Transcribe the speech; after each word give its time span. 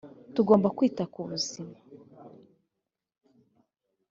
tugomba 0.35 0.67
kwita 0.77 1.03
ku 1.13 1.19
buzima. 1.29 1.77